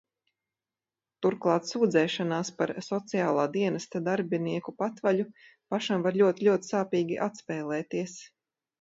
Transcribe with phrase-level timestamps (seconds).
[1.25, 5.29] Turklāt sūdzēšanās par Sociālā dienesta darbinieku patvaļu
[5.77, 8.23] pašam var ļoti, ļoti sāpīgi atspēlēties.